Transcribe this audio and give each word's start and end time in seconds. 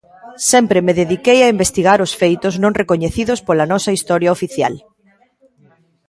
Sempre 0.51 0.79
me 0.85 0.93
dediquei 1.01 1.39
a 1.43 1.51
investigar 1.55 1.99
os 2.05 2.11
feitos 2.21 2.53
non 2.63 2.77
recoñecidos 2.81 3.39
pola 3.47 3.69
nosa 3.71 3.91
historia 3.97 4.33
oficial. 4.37 4.73